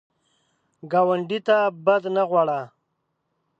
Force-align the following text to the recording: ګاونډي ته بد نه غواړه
ګاونډي 0.91 1.39
ته 1.47 1.57
بد 1.85 2.03
نه 2.15 2.23
غواړه 2.29 2.59